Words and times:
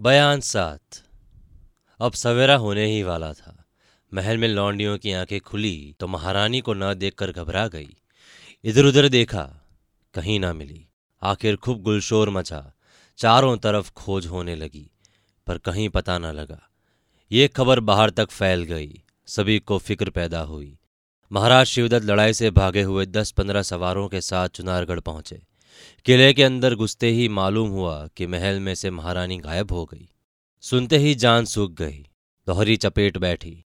बयान 0.00 0.40
सात। 0.40 0.80
अब 2.00 2.12
सवेरा 2.12 2.56
होने 2.56 2.86
ही 2.86 3.02
वाला 3.02 3.32
था। 3.32 3.64
महल 4.14 4.38
में 4.38 4.48
लौंडियों 4.48 4.98
की 4.98 5.12
आँखें 5.12 5.40
खुली 5.40 5.94
तो 6.00 6.06
महारानी 6.06 6.60
को 6.60 6.74
न 6.74 6.94
देखकर 6.94 7.32
घबरा 7.32 7.68
गई। 7.68 7.96
इधर 8.64 8.84
उधर 8.84 9.08
देखा, 9.08 9.42
कहीं 10.14 10.40
ना 10.40 10.52
मिली। 10.52 10.88
आखिर 11.22 11.56
खूब 11.56 11.82
गुलशोर 11.82 12.30
मचा। 12.30 12.72
चारों 13.18 13.56
तरफ़ 13.56 13.92
खोज 13.92 14.26
होने 14.26 14.56
लगी, 14.56 14.90
पर 15.46 15.58
कहीं 15.58 15.88
पता 15.88 16.18
न 16.18 16.26
लगा। 16.26 16.60
ये 17.32 17.48
खबर 17.48 17.80
बाहर 17.80 18.10
तक 18.10 18.30
फैल 18.30 18.62
गई, 18.62 19.02
सभी 19.26 19.58
को 19.58 19.78
फ़िक्र 19.78 20.10
पैदा 20.10 20.40
हुई। 20.40 20.78
महाराज 21.32 21.66
शिवदत्त 21.66 22.06
लड़ाई 22.06 22.32
से 22.32 22.50
भागे 22.50 22.82
हुए 22.82 23.06
दस 23.06 23.30
पंद्रह 23.30 23.62
सवारों 23.62 24.08
के 24.08 24.20
साथ 24.20 24.48
चुनारगढ़ 24.48 25.00
पहुँचे। 25.00 25.42
किले 26.04 26.32
के 26.32 26.42
अंदर 26.42 26.74
घुसते 26.74 27.10
ही 27.10 27.28
मालूम 27.28 27.68
हुआ 27.68 28.08
कि 28.16 28.26
महल 28.26 28.60
में 28.60 28.74
से 28.74 28.90
महारानी 28.90 29.38
गायब 29.38 29.72
हो 29.72 29.84
गई। 29.84 30.08
सुनते 30.60 30.98
ही 30.98 31.14
जान 31.14 31.44
सूख 31.44 31.72
गई। 31.72 32.06
दोहरी 32.46 32.76
चपेट 32.76 33.18
बैठी। 33.18 33.64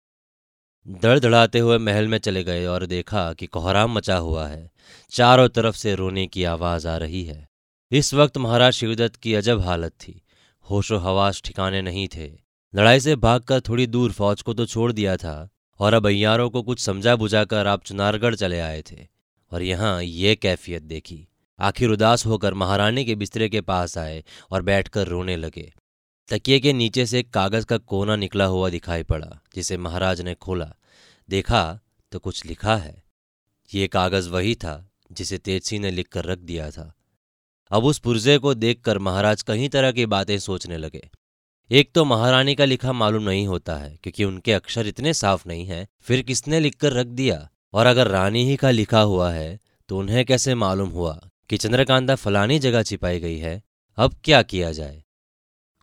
दड़दड़ाते 0.89 1.59
हुए 1.59 1.79
महल 1.79 2.09
में 2.09 2.19
चले 2.19 2.45
गए 2.45 2.67
और 2.67 2.87
देखा 2.87 3.33
कि 3.33 3.47
कोहराम 3.47 3.93
मचा 3.93 4.17
हुआ 4.17 4.49
है। 4.49 4.71
चारों 5.11 5.49
तरफ़ 5.49 5.77
से 5.77 5.95
रोने 5.95 6.27
की 6.27 6.45
आवाज़ 6.45 6.89
आ 6.89 6.97
रही 6.97 7.25
है। 7.25 7.49
इस 7.91 8.15
वक्त 8.15 8.39
महाराज 8.39 8.73
शिवदत्त 8.73 9.17
की 9.17 9.35
अजब 9.35 9.61
हालत 9.61 9.93
थी। 9.93 10.23
होशो 10.71 10.99
हवास 10.99 11.43
ठिकाने 11.45 11.83
नहीं 11.83 12.09
थे। 12.17 12.33
लड़ाई 12.75 13.01
से 13.01 13.17
भागकर 13.17 13.61
थोड़ी 13.61 13.87
दूर 13.87 14.13
फौज 14.13 14.43
को 14.43 14.55
तो 14.55 14.67
छोड़ 14.67 14.93
दिया 14.93 15.17
था 15.17 15.49
और 15.79 15.95
अब 15.95 16.07
अयारों 16.07 16.51
को 16.51 16.63
कुछ 16.63 16.81
समझा 16.81 17.17
बुझाकर 17.17 17.67
आप 17.67 17.85
चुनारगढ़ 17.85 18.35
चले 18.35 18.61
आए 18.61 18.83
थे। 18.83 19.07
और 19.53 19.63
यहाँ 19.63 20.03
ये 20.03 20.37
कैफियत 20.37 20.83
देखी। 20.83 21.29
आखिर 21.59 21.91
उदास 21.91 22.27
होकर 22.27 22.55
महारानी 22.55 23.05
के 23.05 23.15
बिस्तरे 23.15 23.49
के 23.49 23.61
पास 23.61 23.99
आए 23.99 24.25
और 24.51 24.63
बैठकर 24.63 25.07
रोने 25.07 25.37
लगे। 25.37 25.73
तकिए 26.29 26.61
के 26.61 26.73
नीचे 26.73 27.07
से 27.07 27.19
एक 27.21 27.31
कागज़ 27.31 27.67
का 27.67 27.79
कोना 27.79 28.17
निकला 28.17 28.45
हुआ 28.45 28.71
दिखाई 28.71 29.03
पड़ा, 29.03 29.41
जिसे 29.55 29.77
महाराज 29.77 30.21
ने 30.21 30.35
खोला। 30.35 30.73
देखा 31.29 31.81
तो 32.13 32.19
कुछ 32.19 32.45
लिखा 32.47 32.77
है। 32.77 33.03
ये 33.75 33.89
कागज़ 33.89 34.29
वही 34.29 34.55
था, 34.55 34.91
जिसे 35.13 35.39
तेजसी 35.39 35.79
ने 35.79 35.91
लिखकर 35.91 36.25
रख 36.25 36.39
दिया 36.39 36.71
था। 36.71 36.93
अब 37.71 37.85
उस 37.85 37.99
पुर्जे 37.99 38.39
को 38.39 38.55
देखकर 38.55 38.99
महाराज 38.99 39.43
कई 39.43 39.69
तरह 39.69 39.93
की 39.93 40.07
बातें 40.07 40.39
सोचने 40.39 40.77
लगे। 40.77 41.11
एक 41.71 41.93
तो 41.95 42.05
महारानी 42.05 42.55
का 42.55 42.65
लिखा 42.65 42.93
मालूम 42.93 43.23
नहीं 43.23 43.47
होता 43.47 43.77
है, 43.77 43.97
क्योंकि 44.03 44.25
उनके 44.25 44.53
अक्षर 44.53 44.87
इतने 44.87 45.15
साफ़ 45.15 45.49
नहीं 45.49 45.67
हैं, 45.67 45.87
फिर 46.01 46.23
किसने 46.23 46.61
लिखकर 46.61 46.93
रख 46.93 47.07
दिया? 47.07 47.49
और 47.73 47.87
अगर 47.87 48.09
रानी 48.09 48.45
ही 48.45 48.57
का 48.57 48.71
लिखा 48.71 49.01
हुआ 49.01 49.31
है 49.33 49.59
तो 49.89 49.99
उन्हें 49.99 50.25
कैसे 50.25 50.55
मालूम 50.55 50.89
हुआ? 50.89 51.21
कि 51.53 51.57
चंद्रकांता 51.59 52.15
फलानी 52.15 52.59
जगह 52.59 52.83
छिपाई 52.83 53.19
गई 53.21 53.37
है, 53.39 53.63
अब 53.99 54.15
क्या 54.25 54.41
किया 54.43 54.71
जाए? 54.73 55.03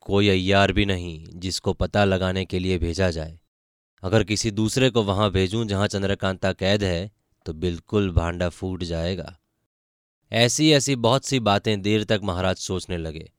कोई 0.02 0.30
अय्यार 0.30 0.72
भी 0.72 0.86
नहीं 0.86 1.26
जिसको 1.36 1.74
पता 1.74 2.06
लगाने 2.06 2.46
के 2.46 2.60
लिए 2.60 2.78
भेजा 2.78 3.10
जाए। 3.10 3.38
अगर 4.04 4.24
किसी 4.24 4.52
दूसरे 4.52 4.90
को 4.90 5.04
वहाँ 5.04 5.30
भेजूं 5.32 5.66
जहाँ 5.68 5.88
चंद्रकांता 5.88 6.54
कैद 6.54 6.84
है 6.84 7.12
तो 7.46 7.54
बिल्कुल 7.54 8.12
भांडा 8.12 8.50
फूट 8.50 8.84
जाएगा। 8.84 9.36
ऐसी 10.32 10.72
ऐसी 10.72 10.96
बहुत 10.96 11.26
सी 11.26 11.40
बातें 11.42 11.82
देर 11.82 12.04
तक 12.04 12.22
महाराज 12.24 12.58
सोचने 12.58 12.98
लगे। 12.98 13.30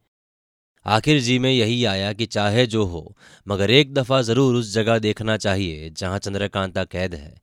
आखिर 0.87 1.20
जी 1.20 1.39
में 1.39 1.50
यही 1.50 1.84
आया 1.84 2.12
कि 2.12 2.27
चाहे 2.27 2.67
जो 2.67 2.84
हो, 2.84 3.17
मगर 3.47 3.70
एक 3.70 3.94
दफ़ा 3.94 4.22
ज़रूर 4.22 4.55
उस 4.55 4.72
जगह 4.75 4.98
देखना 4.98 5.37
चाहिए 5.37 5.91
जहाँ 5.91 6.19
चंद्रकांता 6.19 6.84
कैद 6.87 7.15
है। 7.15 7.34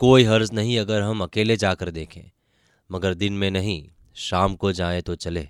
कोई 0.00 0.24
हर्ज 0.24 0.52
नहीं 0.52 0.78
अगर 0.78 1.02
हम 1.02 1.22
अकेले 1.22 1.56
जाकर 1.56 1.90
देखें। 1.90 2.30
मगर 2.90 3.14
दिन 3.14 3.32
में 3.32 3.50
नहीं 3.50 3.84
शाम 4.16 4.54
को 4.54 4.72
जाए 4.72 5.00
तो 5.00 5.14
चले। 5.14 5.48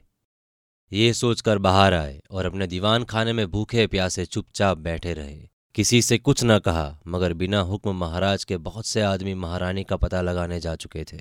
ये 0.93 1.13
सोचकर 1.13 1.59
बाहर 1.59 1.95
आए 1.95 2.23
और 2.31 2.47
अपने 2.47 2.67
दीवान 2.67 3.05
खाने 3.05 3.33
में 3.33 3.51
भूखे 3.51 3.87
प्यासे 3.87 4.25
चुपचाप 4.25 4.79
बैठे 4.79 5.13
रहे। 5.13 5.49
किसी 5.75 6.03
से 6.03 6.19
कुछ 6.19 6.41
न 6.45 6.59
कहा, 6.59 7.01
मगर 7.07 7.33
बिना 7.33 7.61
हुक्म 7.61 7.97
महाराज 7.97 8.45
के 8.45 8.57
बहुत 8.57 8.87
से 8.87 9.01
आदमी 9.01 9.35
महारानी 9.35 9.85
का 9.85 9.97
पता 9.97 10.21
लगाने 10.21 10.61
जा 10.61 10.75
चुके 10.77 11.05
थे। 11.05 11.21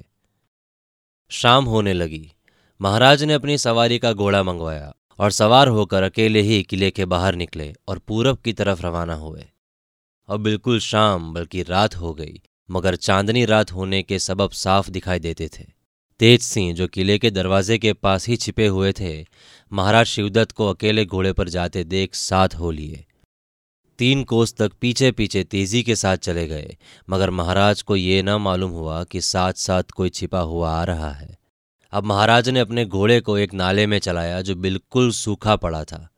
शाम 1.30 1.66
होने 1.66 1.94
लगी। 1.94 2.32
महाराज 2.82 3.24
ने 3.24 3.34
अपनी 3.34 3.58
सवारी 3.58 4.00
का 4.00 4.14
घोड़ा 4.14 4.44
मंगवाया 4.44 4.96
और 5.20 5.32
सवार 5.32 5.68
होकर 5.68 6.04
अकेले 6.04 6.42
ही 6.42 6.64
किले 6.64 6.92
के 6.92 7.06
बाहर 7.06 7.36
निकले 7.36 7.76
और 7.88 8.00
पूरब 8.00 8.38
की 8.38 8.54
तरफ़ 8.54 8.82
रवाना 8.82 9.14
हुए। 9.14 9.46
अब 10.28 10.40
बिल्कुल 10.40 10.80
शाम, 10.80 11.34
बल्कि 11.34 11.64
रात 11.64 11.96
हो 11.96 12.14
गई, 12.14 12.42
मगर 12.72 12.96
चांदनी 12.96 13.46
रात 13.46 13.72
होने 13.72 14.04
के 14.04 14.20
सबब 14.20 14.52
साफ़ 14.52 14.90
दिखाई 14.90 15.20
देते 15.20 15.50
थे। 15.60 15.75
तेज 16.20 16.42
सिंह 16.42 16.74
जो 16.74 16.88
किले 16.88 17.18
के 17.18 17.32
दरवाजे 17.32 17.78
के 17.78 17.94
पास 17.94 18.28
ही 18.28 18.36
छिपे 18.36 18.68
हुए 18.68 18.94
थे, 18.94 19.26
महाराज 19.74 20.06
शिवदत्त 20.06 20.52
को 20.52 20.70
अकेले 20.70 21.06
घोड़े 21.06 21.34
पर 21.34 21.50
जाते 21.50 21.84
देख 21.84 22.16
साथ 22.16 22.50
हो 22.56 22.72
लिए। 22.72 23.06
तीन 24.00 24.24
कोस 24.24 24.54
तक 24.54 24.72
पीछे 24.82 25.12
पीछे 25.12 25.44
तेज़ी 25.44 25.84
के 25.84 25.96
साथ 25.96 26.18
चले 26.18 26.48
गए, 26.48 26.78
मगर 27.10 27.30
महाराज 27.30 27.82
को 27.82 27.96
ये 27.96 28.24
न 28.24 28.30
मालूम 28.30 28.72
हुआ 28.72 29.04
कि 29.04 29.22
साथ 29.22 29.54
साथ 29.54 29.84
कोई 29.84 30.10
छिपा 30.10 30.40
हुआ 30.40 30.72
आ 30.72 30.84
रहा 30.84 31.12
है। 31.12 31.38
अब 31.92 32.04
महाराज 32.04 32.50
ने 32.50 32.60
अपने 32.60 32.86
घोड़े 32.86 33.22
को 33.22 33.38
एक 33.38 33.54
नाले 33.54 33.88
में 33.88 34.00
चलाया 34.00 34.42
जो 34.42 34.56
बिल्कुल 34.56 35.12
सूखा 35.12 35.56
पड़ा 35.56 35.84
था। 35.84 36.10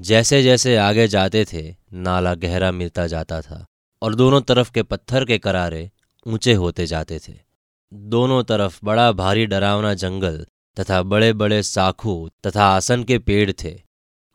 जैसे 0.00 0.42
जैसे 0.42 0.76
आगे 0.76 1.08
जाते 1.08 1.44
थे, 1.52 1.76
नाला 1.92 2.34
गहरा 2.34 2.72
मिलता 2.72 3.06
जाता 3.06 3.40
था, 3.40 3.66
और 4.02 4.14
दोनों 4.14 4.40
तरफ़ 4.40 4.72
के 4.72 4.82
पत्थर 4.82 5.24
के 5.24 5.38
करारे 5.38 5.90
ऊँचे 6.26 6.54
होते 6.54 6.86
जाते 6.86 7.18
थे। 7.18 7.49
दोनों 7.92 8.42
तरफ़ 8.42 8.78
बड़ा 8.84 9.10
भारी 9.12 9.46
डरावना 9.46 9.92
जंगल 9.94 10.46
तथा 10.76 11.02
बड़े 11.02 11.32
बड़े 11.32 11.62
साखू 11.62 12.28
तथा 12.46 12.64
आसन 12.64 13.02
के 13.04 13.18
पेड़ 13.18 13.52
थे। 13.52 13.74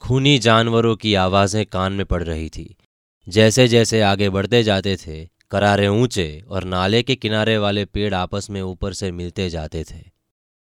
खूनी 0.02 0.38
जानवरों 0.40 0.96
की 0.96 1.14
आवाज़ें 1.14 1.66
कान 1.66 1.94
में 1.94 2.06
पड़ 2.06 2.22
रही 2.24 2.50
थी। 2.50 2.76
जैसे 3.28 3.68
जैसे 3.68 4.02
आगे 4.02 4.30
बढ़ते 4.30 4.64
जाते 4.64 4.96
थे, 4.98 5.26
करारे 5.52 5.88
ऊँचे 5.88 6.44
और 6.48 6.64
नाले 6.64 7.02
के 7.04 7.16
किनारे 7.16 7.58
वाले 7.58 7.86
पेड़ 7.86 8.14
आपस 8.14 8.50
में 8.50 8.62
ऊपर 8.62 8.94
से 8.94 9.12
मिलते 9.12 9.50
जाते 9.50 9.84
थे। 9.84 10.04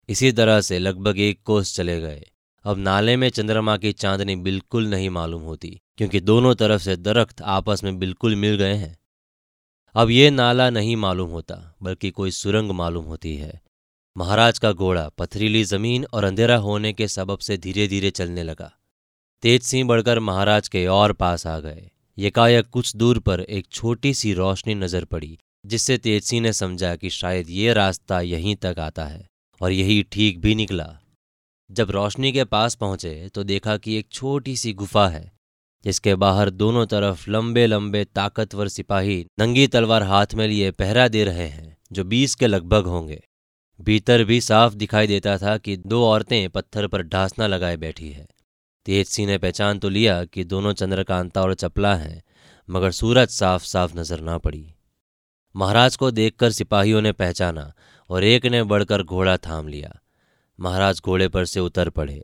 इसी 0.09 0.33
तरह 0.33 0.61
से 0.61 0.79
लगभग 0.79 1.19
एक 1.19 1.43
कोस 1.45 1.75
चले 1.77 2.01
गए। 2.01 2.23
अब 2.65 2.79
नाले 2.79 3.17
में 3.17 3.29
चंद्रमा 3.29 3.77
की 3.77 3.93
चांदनी 3.93 4.37
बिल्कुल 4.37 4.87
नहीं 4.87 5.11
मालूम 5.11 5.43
होती, 5.43 5.81
क्योंकि 5.97 6.21
दोनों 6.21 6.55
तरफ़ 6.55 6.83
से 6.83 6.97
दरख्त 6.97 7.43
आपस 7.43 7.85
में 7.85 7.99
बिल्कुल 7.99 8.37
मिल 8.37 8.57
गए 8.57 8.75
हैं। 8.75 8.97
अब 9.95 10.11
ये 10.11 10.31
नाला 10.31 10.69
नहीं 10.71 10.97
मालूम 10.97 11.31
होता, 11.31 11.55
बल्कि 11.83 12.11
कोई 12.11 12.31
सुरंग 12.33 12.71
मालूम 12.73 13.05
होती 13.05 13.35
है। 13.37 13.61
महाराज 14.17 14.59
का 14.59 14.73
घोड़ा 14.73 15.09
पथरीली 15.19 15.63
ज़मीन 15.65 16.05
और 16.05 16.25
अंधेरा 16.25 16.57
होने 16.59 16.93
के 16.93 17.09
सबब 17.09 17.39
से 17.39 17.57
धीरे 17.59 17.87
धीरे 17.89 18.11
चलने 18.13 18.43
लगा। 18.43 18.71
तेज 19.43 19.63
सिंह 19.63 19.89
बढ़कर 19.89 20.19
महाराज 20.21 20.69
के 20.69 20.87
और 20.89 21.13
पास 21.15 21.47
आ 21.47 21.59
गए। 21.61 21.89
यकायक 22.19 22.69
कुछ 22.69 22.95
दूर 22.97 23.19
पर 23.19 23.41
एक 23.41 23.67
छोटी 23.69 24.13
सी 24.15 24.33
रोशनी 24.35 24.75
नज़र 24.75 25.05
पड़ी, 25.05 25.37
जिससे 25.65 25.99
तेज 25.99 26.23
सिंह 26.23 26.43
ने 26.43 26.53
समझा 26.53 26.95
कि 26.97 27.11
शायद 27.11 27.51
ये 27.51 27.73
रास्ता 27.73 28.21
यहीं 28.21 28.57
तक 28.57 28.79
आता 28.79 29.05
है, 29.05 29.27
और 29.61 29.73
यही 29.73 30.03
ठीक 30.13 30.41
भी 30.41 30.55
निकला। 30.55 30.89
जब 31.71 31.91
रोशनी 31.91 32.33
के 32.33 32.45
पास 32.47 32.75
पहुँचे 32.75 33.31
तो 33.35 33.45
देखा 33.45 33.77
कि 33.77 33.97
एक 33.97 34.07
छोटी 34.13 34.57
सी 34.57 34.73
गुफा 34.75 35.09
है। 35.09 35.31
जिसके 35.85 36.15
बाहर 36.15 36.51
दोनों 36.51 36.87
तरफ़ 36.87 37.31
लंबे 37.31 37.67
लंबे 37.67 38.05
ताकतवर 38.05 38.69
सिपाही 38.69 39.27
नंगी 39.41 39.67
तलवार 39.67 40.03
हाथ 40.03 40.35
में 40.35 40.49
लिए 40.49 40.71
पहरा 40.71 41.09
दे 41.09 41.25
रहे 41.25 41.47
हैं, 41.47 41.77
जो 41.93 42.05
बीस 42.05 42.35
के 42.35 42.47
लगभग 42.47 42.87
होंगे। 42.87 43.23
भीतर 43.81 44.25
भी 44.25 44.41
साफ़ 44.41 44.75
दिखाई 44.75 45.07
देता 45.07 45.39
था 45.39 45.57
कि 45.59 45.77
दो 45.77 46.05
औरतें 46.07 46.51
पत्थर 46.51 46.87
पर 46.87 47.03
ढांसना 47.03 47.47
लगाए 47.47 47.77
बैठी 47.77 48.11
है। 48.11 48.27
तेज 48.87 49.07
सिंह 49.07 49.29
ने 49.29 49.39
पहचान 49.39 49.79
तो 49.79 49.89
लिया 49.89 50.25
कि 50.25 50.45
दोनों 50.45 50.73
चंद्रकांता 50.73 51.43
और 51.43 51.55
चपला 51.55 51.95
हैं, 51.95 52.23
मगर 52.69 52.91
सूरज 52.91 53.29
साफ़ 53.29 53.65
साफ़ 53.65 53.99
नज़र 53.99 54.21
ना 54.21 54.39
पड़ी। 54.39 54.75
महाराज 55.57 55.97
को 55.97 56.11
देखकर 56.11 56.51
सिपाहियों 56.51 57.03
ने 57.03 57.13
पहचाना 57.13 57.73
और 58.11 58.25
एक 58.25 58.47
ने 58.47 58.63
बढ़कर 58.63 59.03
घोड़ा 59.03 59.37
थाम 59.37 59.69
लिया। 59.69 59.99
महाराज 60.61 61.01
घोड़े 61.05 61.29
पर 61.29 61.45
से 61.45 61.61
उतर 61.61 61.91
पड़े। 61.91 62.23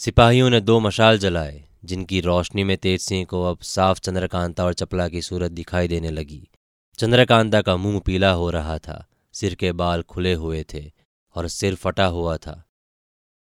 सिपाहियों 0.00 0.50
ने 0.50 0.60
दो 0.60 0.80
मशाल 0.80 1.18
जलाए। 1.18 1.69
जिनकी 1.82 2.20
रोशनी 2.20 2.64
में 2.64 2.76
तेज 2.76 3.00
सिंह 3.00 3.24
को 3.24 3.42
अब 3.44 3.58
साफ़ 3.58 4.00
चंद्रकांता 4.00 4.64
और 4.64 4.74
चपला 4.74 5.08
की 5.08 5.22
सूरत 5.22 5.50
दिखाई 5.50 5.88
देने 5.88 6.10
लगी। 6.10 6.48
चंद्रकांता 6.98 7.62
का 7.62 7.76
मुँह 7.76 8.00
पीला 8.00 8.30
हो 8.30 8.50
रहा 8.50 8.78
था, 8.78 9.04
सिर 9.34 9.54
के 9.54 9.72
बाल 9.72 10.02
खुले 10.02 10.32
हुए 10.34 10.64
थे 10.74 10.90
और 11.36 11.48
सिर 11.48 11.74
फटा 11.74 12.06
हुआ 12.06 12.36
था। 12.36 12.62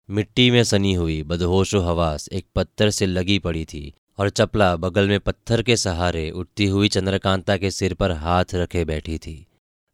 मिट्टी 0.09 0.49
में 0.51 0.63
सनी 0.63 0.93
हुई 0.93 1.21
बदहोशो 1.23 1.79
हवास 1.79 2.29
एक 2.29 2.45
पत्थर 2.55 2.89
से 2.89 3.05
लगी 3.05 3.39
पड़ी 3.39 3.65
थी 3.65 3.93
और 4.17 4.29
चपला 4.29 4.75
बगल 4.75 5.07
में 5.07 5.19
पत्थर 5.19 5.61
के 5.61 5.75
सहारे 5.77 6.29
उठती 6.31 6.65
हुई 6.65 6.87
चंद्रकांता 6.89 7.57
के 7.57 7.71
सिर 7.71 7.93
पर 7.93 8.11
हाथ 8.11 8.55
रखे 8.55 8.85
बैठी 8.85 9.17
थी। 9.17 9.45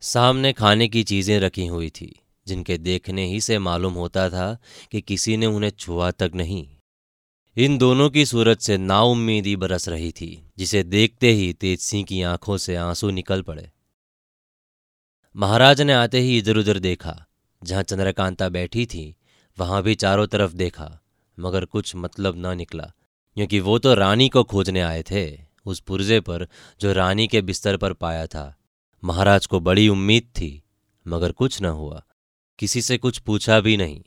सामने 0.02 0.54
खाने 0.54 0.88
की 0.88 1.04
चीज़ें 1.04 1.40
रखी 1.40 1.66
हुई 1.68 1.90
थी, 1.90 2.14
जिनके 2.48 2.78
देखने 2.78 3.26
ही 3.26 3.42
से 3.42 3.58
मालूम 3.60 3.94
होता 3.94 4.30
था 4.30 4.58
कि 4.92 5.02
किसी 5.02 5.38
ने 5.38 5.46
उन्हें 5.46 5.72
छुआ 5.72 6.12
तक 6.12 6.32
नहीं। 6.36 6.68
इन 7.58 7.78
दोनों 7.78 8.10
की 8.10 8.26
सूरत 8.26 8.60
से 8.60 8.78
नाउम्मीदी 8.78 9.56
बरस 9.56 9.90
रही 9.90 10.12
थी, 10.12 10.52
जिसे 10.58 10.84
देखते 10.84 11.32
ही 11.32 11.54
तेज 11.54 11.80
सिंह 11.80 12.04
की 12.04 12.22
आँखों 12.22 12.58
से 12.58 12.76
आँसू 12.76 13.10
निकल 13.10 13.42
पड़े। 13.42 13.72
महाराज 15.36 15.82
ने 15.82 15.94
आते 15.94 16.20
ही 16.20 16.38
इधर 16.38 16.58
उधर 16.58 16.80
देखा, 16.80 17.26
जहाँ 17.64 17.84
चंद्रकांता 17.84 18.50
बैठी 18.50 18.86
थी, 18.86 19.16
वहाँ 19.60 19.84
भी 19.84 19.96
चारों 19.96 20.28
तरफ़ 20.28 20.54
देखा, 20.54 21.02
मगर 21.40 21.66
कुछ 21.66 21.96
मतलब 21.96 22.38
ना 22.38 22.54
निकला, 22.54 22.92
क्योंकि 23.36 23.60
वो 23.60 23.80
तो 23.80 23.94
रानी 23.94 24.30
को 24.30 24.44
खोजने 24.44 24.82
आए 24.82 25.04
थे, 25.04 25.40
उस 25.66 25.80
पुर्जे 25.80 26.20
पर 26.20 26.48
जो 26.82 26.94
रानी 26.94 27.28
के 27.28 27.42
बिस्तर 27.42 27.78
पर 27.78 27.94
पाया 27.94 28.28
था। 28.28 28.56
महाराज 29.04 29.46
को 29.46 29.60
बड़ी 29.60 29.88
उम्मीद 29.90 30.24
थी, 30.24 30.64
मगर 31.08 31.32
कुछ 31.32 31.62
न 31.62 31.66
हुआ। 31.66 32.04
किसी 32.60 32.82
से 32.82 32.98
कुछ 32.98 33.18
पूछा 33.18 33.60
भी 33.60 33.78
नहीं, 33.78 34.02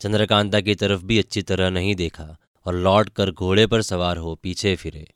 चंद्रकांता 0.00 0.60
की 0.60 0.74
तरफ़ 0.74 1.04
भी 1.04 1.18
अच्छी 1.18 1.42
तरह 1.42 1.70
नहीं 1.70 1.94
देखा 1.94 2.36
और 2.66 2.74
लौट 2.74 3.08
कर 3.08 3.30
घोड़े 3.30 3.66
पर 3.66 3.82
सवार 3.82 4.16
हो 4.16 4.34
पीछे 4.34 4.74
फिरे। 4.76 5.06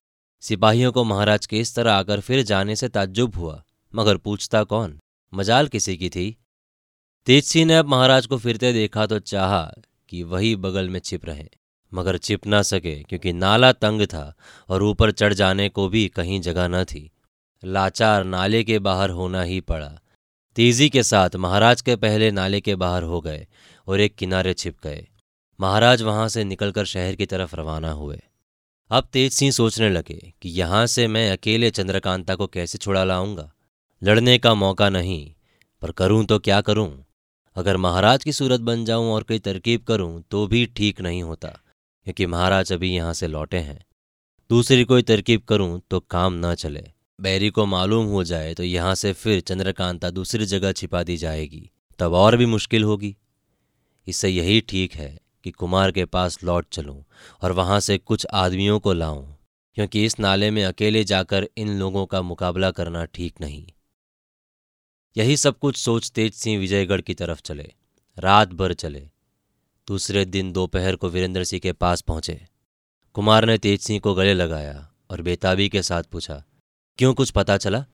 सिपाहियों 0.43 0.93
को 0.93 1.05
महाराज 1.05 1.47
के 1.47 1.59
इस 1.59 1.75
तरह 1.75 1.93
आकर 1.93 2.21
फिर 2.21 2.43
जाने 2.43 2.77
से 2.77 2.89
ताज्जुब 2.89 3.37
हुआ, 3.37 3.63
मगर 3.95 4.17
पूछता 4.17 4.63
कौन? 4.65 4.99
मजाल 5.33 5.69
किसी 5.69 5.97
की 5.97 6.09
थी? 6.09 6.37
तेज 7.27 7.45
सिंह 7.45 7.67
ने 7.67 7.77
अब 7.77 7.89
महाराज 7.89 8.27
को 8.27 8.39
फिरते 8.39 8.73
देखा 8.73 9.07
तो 9.07 9.19
चाहा 9.19 9.63
कि 10.09 10.23
वही 10.23 10.55
बगल 10.57 10.89
में 10.89 10.99
छिप 11.01 11.25
रहे, 11.25 11.49
मगर 11.93 12.19
छिप 12.19 12.47
ना 12.47 12.63
सके, 12.63 12.95
क्योंकि 13.03 13.33
नाला 13.33 13.73
तंग 13.73 14.03
था 14.03 14.35
और 14.69 14.83
ऊपर 14.83 15.11
चढ़ 15.11 15.35
जाने 15.35 15.69
को 15.69 15.89
भी 15.89 16.07
कहीं 16.09 16.41
जगह 16.41 16.69
न 16.69 16.85
थी। 16.85 17.11
लाचार 17.63 18.25
नाले 18.25 18.63
के 18.65 18.79
बाहर 18.79 19.11
होना 19.11 19.43
ही 19.43 19.61
पड़ा। 19.61 19.93
तेज़ी 20.57 20.89
के 20.89 21.03
साथ 21.03 21.37
महाराज 21.37 21.81
के 21.81 21.97
पहले 21.97 22.31
नाले 22.31 22.61
के 22.61 22.75
बाहर 22.77 23.03
हो 23.03 23.21
गए 23.21 23.47
और 23.89 24.01
एक 24.01 24.15
किनारे 24.15 24.55
छिप 24.55 24.77
गए। 24.85 25.07
महाराज 25.61 26.03
वहाँ 26.03 26.29
से 26.29 26.45
निकलकर 26.45 26.85
शहर 26.85 27.15
की 27.15 27.27
तरफ़ 27.27 27.55
रवाना 27.57 27.91
हुए। 27.93 28.21
अब 28.91 29.09
तेज 29.13 29.33
सिंह 29.33 29.51
सोचने 29.53 29.89
लगे 29.91 30.33
कि 30.43 30.49
यहाँ 30.51 30.87
से 30.87 31.07
मैं 31.09 31.31
अकेले 31.31 31.71
चंद्रकांता 31.71 32.35
को 32.35 32.47
कैसे 32.47 32.79
छुड़ा 32.79 33.05
लाऊँगा? 33.05 33.51
लड़ने 34.03 34.37
का 34.39 34.55
मौका 34.55 34.89
नहीं, 34.91 35.33
पर 35.83 35.93
करूँ 35.93 36.25
तो 36.25 36.39
क्या 36.39 36.61
करूँ? 36.61 37.05
अगर 37.57 37.77
महाराज 37.77 38.25
की 38.25 38.33
सूरत 38.33 38.61
बन 38.61 38.85
जाऊँ 38.85 39.13
और 39.13 39.23
कोई 39.23 39.39
तरकीब 39.39 39.83
करूँ 39.85 40.23
तो 40.31 40.47
भी 40.47 40.65
ठीक 40.67 41.01
नहीं 41.01 41.23
होता, 41.23 41.49
क्योंकि 42.07 42.27
महाराज 42.27 42.73
अभी 42.73 42.95
यहाँ 42.95 43.13
से 43.15 43.27
लौटे 43.29 43.59
हैं। 43.59 43.85
दूसरी 44.51 44.85
कोई 44.85 45.03
तरकीब 45.03 45.43
करूँ 45.49 45.81
तो 45.91 46.01
काम 46.01 46.47
न 46.47 46.55
चले। 46.55 46.85
बैरी 47.19 47.51
को 47.51 47.67
मालूम 47.67 48.07
हो 48.07 48.25
जाए 48.25 48.55
तो 48.55 48.63
यहाँ 48.63 48.95
से 48.95 49.13
फिर 49.15 49.41
चंद्रकांता 49.43 50.11
दूसरी 50.11 50.47
जगह 50.47 50.73
छिपा 50.73 51.03
दी 51.03 51.17
जाएगी, 51.17 51.71
तब 51.99 52.13
और 52.15 52.37
भी 52.37 52.47
मुश्किल 52.47 52.85
होगी। 52.85 53.17
इससे 54.07 54.29
यही 54.29 54.61
ठीक 54.61 54.95
है 54.95 55.17
कि 55.45 55.51
कुमार 55.51 55.93
के 55.93 56.05
पास 56.05 56.43
लौट 56.45 56.67
चलूँ 56.73 57.03
और 57.43 57.53
वहाँ 57.53 57.79
से 57.81 57.99
कुछ 57.99 58.27
आदमियों 58.35 58.79
को 58.81 58.93
लाऊं, 58.93 59.25
क्योंकि 59.77 60.05
इस 60.05 60.19
नाले 60.21 60.51
में 60.51 60.65
अकेले 60.65 61.05
जाकर 61.05 61.49
इन 61.57 61.79
लोगों 61.79 62.05
का 62.07 62.23
मुकाबला 62.23 62.71
करना 62.71 63.05
ठीक 63.05 63.41
नहीं। 63.41 63.67
यही 65.17 65.37
सब 65.37 65.59
कुछ 65.59 65.77
सोच 65.77 66.11
तेज 66.11 66.35
सिंह 66.35 66.59
विजयगढ़ 66.61 67.01
की 67.01 67.15
तरफ़ 67.15 67.41
चले। 67.43 67.73
रात 68.19 68.53
भर 68.53 68.73
चले। 68.75 69.01
दूसरे 69.89 70.25
दिन 70.25 70.53
दोपहर 70.53 70.97
को 70.97 71.09
वीरेंद्र 71.09 71.45
सिंह 71.45 71.61
के 71.61 71.73
पास 71.73 72.01
पहुँचे। 72.01 72.41
कुमार 73.15 73.45
ने 73.45 73.59
तेज 73.59 73.81
सिंह 73.81 74.01
को 74.01 74.15
गले 74.15 74.35
लगाया 74.35 74.89
और 75.11 75.23
बेताबी 75.23 75.69
के 75.69 75.83
साथ 75.83 76.03
पूछा, 76.03 76.43
क्यों 76.99 77.15
कुछ 77.15 77.31
पता 77.31 77.57
चला? 77.57 77.85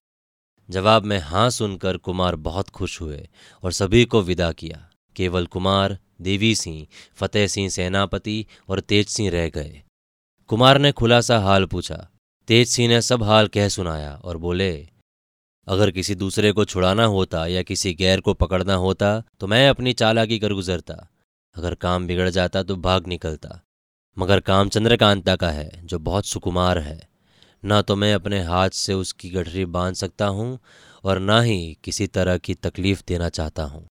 जवाब 0.68 1.04
में 1.04 1.18
हाँ 1.18 1.48
सुनकर 1.50 1.96
कुमार 1.96 2.36
बहुत 2.38 2.70
खुश 2.70 3.00
हुए 3.00 3.28
और 3.62 3.72
सभी 3.72 4.04
को 4.04 4.22
विदा 4.22 4.50
किया। 4.52 4.89
केवल 5.16 5.46
कुमार, 5.46 5.98
देवी 6.20 6.54
सिंह, 6.54 6.86
फतेह 7.16 7.46
सिंह 7.46 7.68
सेनापति 7.68 8.44
और 8.68 8.80
तेज 8.80 9.08
सिंह 9.08 9.30
रह 9.30 9.48
गए। 9.48 9.82
कुमार 10.50 10.78
ने 10.78 10.92
खुलासा 10.92 11.38
हाल 11.38 11.64
पूछा। 11.64 11.96
तेज 12.48 12.68
सिंह 12.68 12.88
ने 12.88 13.00
सब 13.02 13.22
हाल 13.22 13.48
कह 13.48 13.68
सुनाया 13.68 14.14
और 14.14 14.36
बोले, 14.36 14.72
अगर 15.66 15.90
किसी 15.90 16.14
दूसरे 16.14 16.52
को 16.52 16.64
छुड़ाना 16.64 17.04
होता 17.04 17.46
या 17.46 17.62
किसी 17.62 17.92
गैर 17.94 18.20
को 18.20 18.34
पकड़ना 18.34 18.74
होता 18.74 19.22
तो 19.40 19.46
मैं 19.46 19.68
अपनी 19.68 19.92
चालाकी 19.92 20.38
कर 20.38 20.52
गुजरता। 20.52 20.94
अगर 21.56 21.74
काम 21.74 22.06
बिगड़ 22.06 22.28
जाता 22.28 22.62
तो 22.62 22.76
भाग 22.76 23.06
निकलता। 23.06 23.60
मगर 24.16 24.40
काम 24.40 24.68
चंद्रकांता 24.68 25.36
का 25.36 25.50
है, 25.50 25.70
जो 25.84 25.98
बहुत 25.98 26.26
सुकुमार 26.26 26.78
है। 26.78 27.00
ना 27.62 27.80
तो 27.82 27.96
मैं 27.96 28.12
अपने 28.14 28.40
हाथ 28.42 28.70
से 28.70 28.94
उसकी 28.94 29.30
गठरी 29.30 29.64
बाँध 29.66 29.94
सकता 29.94 30.26
हूँ 30.26 30.58
और 31.04 31.18
ना 31.18 31.40
ही 31.40 31.76
किसी 31.84 32.06
तरह 32.06 32.38
की 32.38 32.54
तकलीफ़ 32.54 33.02
देना 33.08 33.28
चाहता 33.28 33.64
हूँ। 33.64 33.86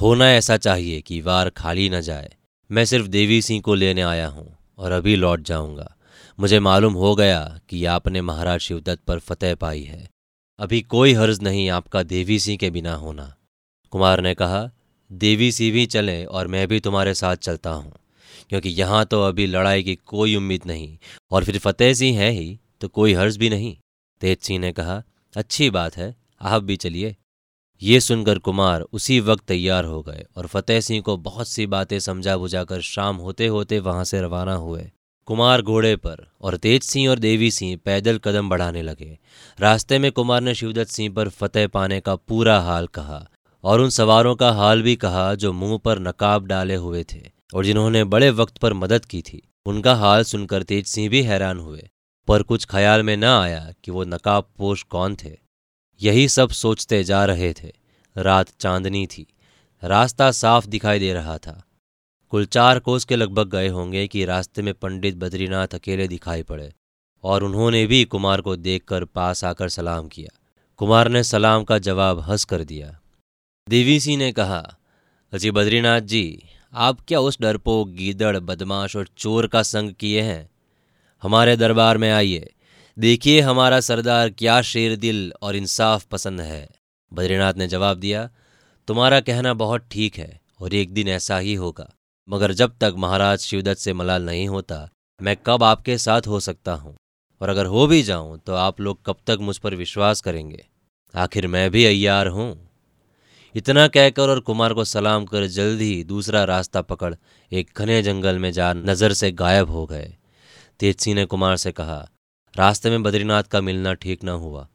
होना 0.00 0.30
ऐसा 0.30 0.56
चाहिए 0.56 1.00
कि 1.00 1.20
वार 1.20 1.50
खाली 1.50 1.90
न 1.90 2.00
जाए। 2.00 2.34
मैं 2.70 2.84
सिर्फ़ 2.84 3.06
देवी 3.06 3.42
सिंह 3.42 3.60
को 3.60 3.74
लेने 3.74 4.02
आया 4.02 4.28
हूँ 4.28 4.58
और 4.78 4.92
अभी 4.92 5.16
लौट 5.16 5.40
जाऊँगा। 5.40 5.96
मुझे 6.40 6.60
मालूम 6.60 6.94
हो 6.94 7.14
गया 7.14 7.60
कि 7.68 7.84
आपने 7.84 8.20
महाराज 8.20 8.60
शिवदत्त 8.60 9.02
पर 9.02 9.18
फतेह 9.18 9.54
पाई 9.54 9.82
है। 9.82 10.08
अभी 10.58 10.80
कोई 10.80 11.12
हर्ज 11.12 11.42
नहीं 11.42 11.70
आपका 11.70 12.02
देवी 12.02 12.38
सिंह 12.38 12.58
के 12.58 12.70
बिना 12.70 12.94
होना। 12.94 13.36
कुमार 13.90 14.20
ने 14.20 14.34
कहा, 14.34 14.70
देवी 15.12 15.52
सिंह 15.52 15.72
भी 15.72 15.86
चले 15.86 16.24
और 16.24 16.46
मैं 16.46 16.68
भी 16.68 16.80
तुम्हारे 16.80 17.14
साथ 17.14 17.36
चलता 17.36 17.70
हूँ। 17.70 17.92
क्योंकि 18.48 18.68
यहाँ 18.68 19.04
तो 19.04 19.22
अभी 19.22 19.46
लड़ाई 19.46 19.82
की 19.82 19.94
कोई 19.94 20.36
उम्मीद 20.36 20.62
नहीं। 20.66 20.98
और 21.30 21.44
फिर 21.44 21.58
फतेह 21.58 21.94
सिंह 21.94 22.18
है 22.18 22.30
ही 22.30 22.58
तो 22.80 22.88
कोई 22.88 23.14
हर्ज 23.14 23.36
भी 23.36 23.50
नहीं। 23.50 23.76
तेज 24.20 24.38
सिंह 24.38 24.58
ने 24.58 24.72
कहा, 24.72 25.02
अच्छी 25.36 25.70
बात 25.70 25.96
है, 25.96 26.16
आप 26.40 26.62
भी 26.62 26.76
चलिए। 26.76 27.16
ये 27.82 28.00
सुनकर 28.00 28.38
कुमार 28.38 28.80
उसी 28.80 29.20
वक्त 29.20 29.44
तैयार 29.44 29.84
हो 29.84 30.02
गए 30.02 30.24
और 30.36 30.46
फतेह 30.46 30.80
सिंह 30.80 31.00
को 31.02 31.16
बहुत 31.16 31.48
सी 31.48 31.66
बातें 31.66 31.98
समझा 31.98 32.36
बुझाकर 32.36 32.80
शाम 32.80 33.16
होते 33.16 33.46
होते 33.46 33.78
वहाँ 33.78 34.04
से 34.04 34.20
रवाना 34.20 34.54
हुए। 34.54 34.90
कुमार 35.26 35.62
घोड़े 35.62 35.96
पर 35.96 36.30
और 36.40 36.56
तेज 36.56 36.82
सिंह 36.82 37.10
और 37.10 37.18
देवी 37.18 37.50
सिंह 37.50 37.78
पैदल 37.84 38.18
कदम 38.18 38.48
बढ़ाने 38.48 38.82
लगे। 38.82 39.18
रास्ते 39.60 39.98
में 39.98 40.12
कुमार 40.12 40.40
ने 40.40 40.54
शिवदत्त 40.54 40.90
सिंह 40.90 41.14
पर 41.14 41.28
फतेह 41.28 41.66
पाने 41.66 42.00
का 42.00 42.16
पूरा 42.16 42.60
हाल 42.60 42.86
कहा 42.86 43.28
और 43.64 43.80
उन 43.80 43.90
सवारों 43.90 44.36
का 44.36 44.52
हाल 44.52 44.82
भी 44.82 44.96
कहा 44.96 45.34
जो 45.34 45.52
मुँह 45.52 45.78
पर 45.78 45.98
नकाब 45.98 46.46
डाले 46.46 46.74
हुए 46.74 47.04
थे 47.14 47.22
और 47.54 47.64
जिन्होंने 47.64 48.04
बड़े 48.04 48.30
वक्त 48.30 48.58
पर 48.58 48.72
मदद 48.72 49.04
की 49.04 49.22
थी। 49.22 49.48
उनका 49.66 49.94
हाल 49.94 50.24
सुनकर 50.24 50.62
तेज 50.62 50.86
सिंह 50.86 51.08
भी 51.08 51.22
हैरान 51.22 51.58
हुए। 51.58 51.88
पर 52.28 52.42
कुछ 52.42 52.64
ख्याल 52.64 53.02
में 53.02 53.16
न 53.16 53.24
आया 53.24 53.72
कि 53.84 53.90
वो 53.90 54.04
नकाब 54.04 54.50
पोश 54.58 54.82
कौन 54.82 55.16
थे। 55.24 55.41
यही 56.02 56.28
सब 56.28 56.50
सोचते 56.50 57.04
जा 57.04 57.24
रहे 57.24 57.52
थे। 57.52 57.72
रात 58.16 58.46
चांदनी 58.60 59.06
थी। 59.06 59.26
रास्ता 59.84 60.30
साफ़ 60.30 60.66
दिखाई 60.66 60.98
दे 60.98 61.12
रहा 61.12 61.38
था। 61.38 61.64
कुल 62.30 62.46
चार 62.46 62.78
कोस 62.78 63.04
के 63.04 63.16
लगभग 63.16 63.48
गए 63.48 63.68
होंगे 63.68 64.08
कि 64.08 64.24
रास्ते 64.24 64.62
में 64.62 64.74
पंडित 64.74 65.16
बद्रीनाथ 65.16 65.68
अकेले 65.68 66.08
दिखाई 66.08 66.42
पड़े 66.42 66.74
और 67.24 67.44
उन्होंने 67.44 67.86
भी 67.86 68.04
कुमार 68.04 68.40
को 68.40 68.56
देखकर 68.56 69.04
पास 69.04 69.44
आकर 69.44 69.68
सलाम 69.68 70.08
किया। 70.08 70.38
कुमार 70.76 71.08
ने 71.08 71.22
सलाम 71.22 71.64
का 71.64 71.78
जवाब 71.78 72.20
हंस 72.20 72.44
कर 72.44 72.64
दिया। 72.64 73.00
देवी 73.68 74.00
सिंह 74.00 74.18
ने 74.18 74.32
कहा, 74.32 74.76
अजी 75.32 75.50
बद्रीनाथ 75.50 76.00
जी, 76.00 76.42
आप 76.72 77.00
क्या 77.00 77.20
उस 77.20 77.38
डरपोक, 77.40 77.88
गीदड़, 77.88 78.38
बदमाश 78.38 78.96
और 78.96 79.08
चोर 79.16 79.46
का 79.46 79.62
संग 79.62 79.94
किए 79.94 80.20
हैं? 80.20 80.50
हमारे 81.22 81.56
दरबार 81.56 81.98
में 81.98 82.12
आइए। 82.12 82.52
देखिए 82.96 83.40
हमारा 83.40 83.80
सरदार 83.80 84.30
क्या 84.30 84.60
शेर 84.62 84.96
दिल 84.96 85.32
और 85.42 85.56
इंसाफ 85.56 86.04
पसंद 86.04 86.40
है। 86.40 86.68
बद्रीनाथ 87.12 87.54
ने 87.54 87.66
जवाब 87.66 87.98
दिया, 87.98 88.28
तुम्हारा 88.88 89.20
कहना 89.20 89.54
बहुत 89.54 89.86
ठीक 89.90 90.16
है 90.16 90.40
और 90.60 90.74
एक 90.74 90.92
दिन 90.94 91.08
ऐसा 91.08 91.38
ही 91.38 91.54
होगा। 91.54 91.88
मगर 92.28 92.52
जब 92.52 92.76
तक 92.80 92.94
महाराज 92.96 93.38
शिवदत्त 93.38 93.80
से 93.80 93.92
मलाल 93.92 94.22
नहीं 94.22 94.46
होता, 94.48 94.88
मैं 95.20 95.36
कब 95.46 95.62
आपके 95.62 95.98
साथ 95.98 96.26
हो 96.26 96.40
सकता 96.40 96.72
हूँ? 96.72 96.96
और 97.40 97.48
अगर 97.48 97.66
हो 97.66 97.86
भी 97.86 98.02
जाऊँ 98.02 98.38
तो 98.38 98.54
आप 98.54 98.80
लोग 98.80 98.98
कब 99.06 99.16
तक 99.26 99.38
मुझ 99.40 99.58
पर 99.58 99.74
विश्वास 99.74 100.20
करेंगे? 100.20 100.64
आखिर 101.14 101.46
मैं 101.46 101.70
भी 101.70 101.84
अय्यार 101.84 102.28
हूँ। 102.28 102.68
इतना 103.54 103.88
कहकर 103.88 104.30
और 104.30 104.40
कुमार 104.40 104.74
को 104.74 104.84
सलाम 104.84 105.24
कर 105.24 105.46
जल्द 105.46 105.80
ही 105.80 106.02
दूसरा 106.04 106.44
रास्ता 106.44 106.82
पकड़, 106.82 107.14
एक 107.52 107.70
घने 107.78 108.02
जंगल 108.02 108.38
में 108.38 108.52
जा 108.52 108.72
नज़र 108.72 109.12
से 109.12 109.32
गायब 109.32 109.70
हो 109.70 109.86
गए। 109.86 110.12
तेजसी 110.80 111.14
ने 111.14 111.24
कुमार 111.24 111.56
से 111.56 111.72
कहा 111.72 112.06
रास्ते 112.54 112.90
में 112.90 113.02
बद्रीनाथ 113.02 113.42
का 113.42 113.60
मिलना 113.60 113.92
ठीक 113.94 114.24
न 114.24 114.28
हुआ। 114.28 114.66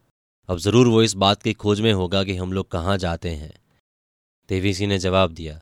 अब 0.50 0.58
ज़रूर 0.58 0.88
वो 0.88 1.02
इस 1.04 1.14
बात 1.16 1.42
की 1.42 1.54
खोज 1.54 1.82
में 1.82 1.92
होगा 1.94 2.24
कि 2.24 2.36
हम 2.36 2.54
लोग 2.54 2.70
कहाँ 2.72 2.98
जाते 2.98 3.30
हैं। 3.30 3.54
देवी 4.50 4.74
सिंह 4.74 4.90
ने 4.90 4.98
जवाब 5.00 5.32
दिया 5.32 5.60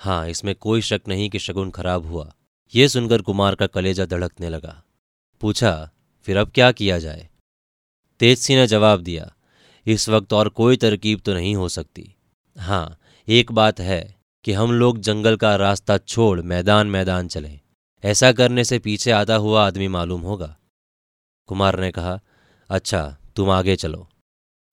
हाँ 0.00 0.28
इसमें 0.28 0.54
कोई 0.54 0.80
शक 0.82 1.00
नहीं 1.08 1.28
कि 1.30 1.38
शगुन 1.38 1.70
खराब 1.70 2.06
हुआ। 2.06 2.32
ये 2.72 2.88
सुनकर 2.88 3.22
कुमार 3.22 3.54
का 3.54 3.66
कलेजा 3.66 4.04
धड़कने 4.06 4.48
लगा। 4.48 4.82
पूछा, 5.40 5.90
फिर 6.26 6.36
अब 6.36 6.50
क्या 6.50 6.70
किया 6.72 6.98
जाए? 6.98 7.28
तेज 8.20 8.38
सिंह 8.38 8.60
ने 8.60 8.66
जवाब 8.66 9.00
दिया, 9.00 9.30
इस 9.86 10.08
वक्त 10.08 10.32
और 10.32 10.48
कोई 10.50 10.76
तरकीब 10.76 11.20
तो 11.20 11.34
नहीं 11.34 11.54
हो 11.56 11.68
सकती। 11.68 12.14
हाँ 12.56 12.98
एक 13.28 13.52
बात 13.52 13.80
है 13.80 14.02
कि 14.44 14.52
हम 14.52 14.72
लोग 14.72 14.98
जंगल 15.00 15.36
का 15.36 15.54
रास्ता 15.56 15.98
छोड़ 15.98 16.40
मैदान 16.42 16.86
मैदान 16.86 17.28
चलें। 17.28 17.58
ऐसा 18.04 18.32
करने 18.32 18.64
से 18.64 18.78
पीछे 18.78 19.10
आता 19.10 19.34
हुआ 19.36 19.66
आदमी 19.66 19.88
मालूम 19.88 20.20
होगा। 20.20 20.56
कुमार 21.52 21.80
ने 21.80 21.90
कहा 21.90 22.20
अच्छा 22.70 23.16
तुम 23.36 23.50
आगे 23.50 23.76
चलो। 23.76 24.08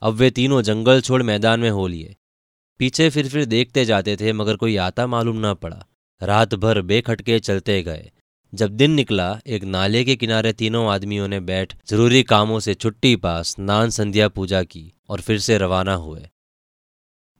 अब 0.01 0.13
वे 0.13 0.31
तीनों 0.31 0.61
जंगल 0.61 1.01
छोड़ 1.01 1.23
मैदान 1.23 1.59
में 1.59 1.69
हो 1.69 1.87
लिए। 1.87 2.15
पीछे 2.79 3.09
फिर 3.09 3.29
फिर 3.29 3.45
देखते 3.45 3.85
जाते 3.85 4.15
थे, 4.15 4.33
मगर 4.33 4.55
कोई 4.55 4.75
आता 4.77 5.07
मालूम 5.07 5.35
ना 5.35 5.53
पड़ा। 5.53 5.85
रात 6.21 6.55
भर 6.55 6.81
बेखटके 6.81 7.39
चलते 7.39 7.81
गए। 7.83 8.11
जब 8.53 8.69
दिन 8.69 8.91
निकला, 8.91 9.39
एक 9.47 9.63
नाले 9.63 10.03
के 10.03 10.15
किनारे 10.15 10.53
तीनों 10.53 10.87
आदमियों 10.91 11.27
ने 11.27 11.39
बैठ 11.39 11.73
ज़रूरी 11.87 12.23
कामों 12.23 12.59
से 12.59 12.73
छुट्टी 12.73 13.15
पास 13.15 13.47
स्नान 13.47 13.89
संध्या 13.89 14.27
पूजा 14.27 14.63
की 14.63 14.93
और 15.09 15.21
फिर 15.21 15.39
से 15.39 15.57
रवाना 15.57 15.93
हुए। 15.93 16.27